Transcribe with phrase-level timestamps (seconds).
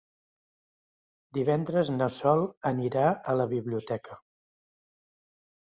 [1.39, 4.21] Divendres na Sol anirà a la biblioteca.